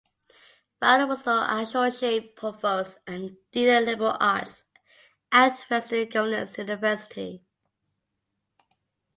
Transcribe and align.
Fowler 0.79 1.05
was 1.05 1.27
associate 1.27 2.35
provost 2.35 2.97
and 3.05 3.37
dean 3.51 3.69
of 3.69 3.83
liberal 3.83 4.17
arts 4.19 4.63
at 5.31 5.59
Western 5.69 6.09
Governors 6.09 6.57
University. 6.57 7.43